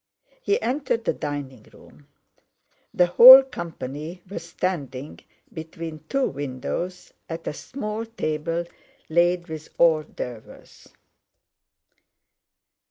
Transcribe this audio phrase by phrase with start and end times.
[0.41, 2.07] He entered the dining room.
[2.91, 5.19] The whole company were standing
[5.53, 8.65] between two windows at a small table
[9.09, 10.87] laid with hors d'oeuvres.